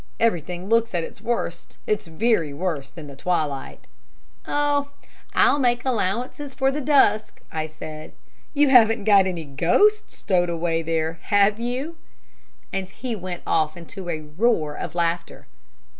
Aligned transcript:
Everything 0.19 0.67
looks 0.67 0.95
at 0.95 1.03
its 1.03 1.21
worst 1.21 1.77
its 1.85 2.07
very 2.07 2.51
worst 2.51 2.97
in 2.97 3.05
the 3.05 3.15
twilight." 3.15 3.85
"Oh, 4.47 4.89
I'll 5.35 5.59
make 5.59 5.85
allowances 5.85 6.55
for 6.55 6.71
the 6.71 6.81
dusk," 6.81 7.39
I 7.51 7.67
said. 7.67 8.13
"You 8.55 8.69
haven't 8.69 9.03
got 9.03 9.27
any 9.27 9.45
ghosts 9.45 10.17
stowed 10.17 10.49
away 10.49 10.81
there, 10.81 11.19
have 11.25 11.59
you?" 11.59 11.97
And 12.73 12.89
he 12.89 13.15
went 13.15 13.43
off 13.45 13.77
into 13.77 14.09
a 14.09 14.21
roar 14.21 14.73
of 14.75 14.95
laughter. 14.95 15.45